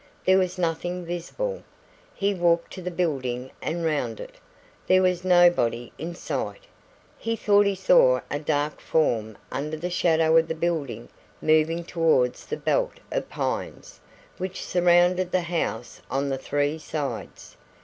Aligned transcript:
There 0.25 0.39
was 0.39 0.57
nothing 0.57 1.05
visible. 1.05 1.61
He 2.15 2.33
walked 2.33 2.73
to 2.73 2.81
the 2.81 2.89
building 2.89 3.51
and 3.61 3.85
round 3.85 4.19
it. 4.19 4.37
There 4.87 5.03
was 5.03 5.23
nobody 5.23 5.91
in 5.99 6.15
sight. 6.15 6.63
He 7.19 7.35
thought 7.35 7.67
he 7.67 7.75
saw 7.75 8.21
a 8.31 8.39
dark 8.39 8.79
form 8.81 9.37
under 9.51 9.77
the 9.77 9.91
shadow 9.91 10.35
of 10.37 10.47
the 10.47 10.55
building 10.55 11.09
moving 11.39 11.83
towards 11.83 12.47
the 12.47 12.57
belt 12.57 12.93
of 13.11 13.29
pines 13.29 13.99
which 14.39 14.65
surrounded 14.65 15.31
the 15.31 15.41
house 15.41 16.01
on 16.09 16.29
the 16.29 16.37
three 16.39 16.79
sides. 16.79 17.55